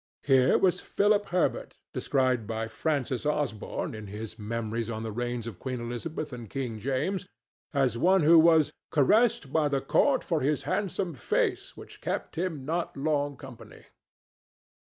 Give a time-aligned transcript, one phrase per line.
[0.23, 5.59] Here was Philip Herbert, described by Francis Osborne, in his Memoires on the Reigns of
[5.59, 7.27] Queen Elizabeth and King James,
[7.71, 12.65] as one who was "caressed by the Court for his handsome face, which kept him
[12.65, 13.85] not long company."